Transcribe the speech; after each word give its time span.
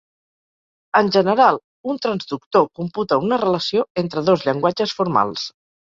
En 0.99 1.11
general, 1.15 1.59
un 1.93 2.01
transductor 2.05 2.65
computa 2.79 3.19
una 3.27 3.39
relació 3.43 3.85
entre 4.05 4.25
dos 4.31 4.47
llenguatges 4.49 4.97
formals. 5.03 5.45